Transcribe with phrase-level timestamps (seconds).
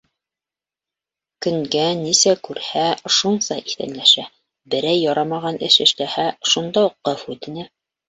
[1.45, 2.87] Көнгә нисә күрһә,
[3.19, 4.27] шунса иҫәнләшә,
[4.75, 7.73] берәй ярамаған эш эшләһә, шунда уҡ ғәфү үтенә.